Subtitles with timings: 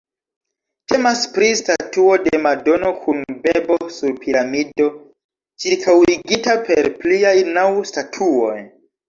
[0.91, 4.89] Temas pri statuo de Madono kun bebo sur piramido,
[5.67, 8.59] ĉirkaŭigita per pliaj naŭ statuoj.